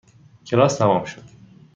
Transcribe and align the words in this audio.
کلاس 0.45 0.75
تمام 0.77 1.03
شد. 1.05 1.23